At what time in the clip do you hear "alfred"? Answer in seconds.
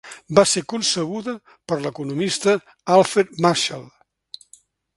2.97-3.39